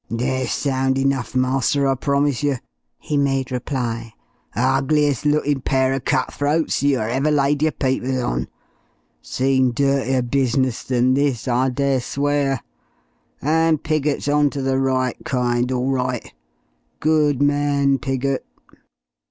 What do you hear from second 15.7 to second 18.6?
all right. Good man, Piggott."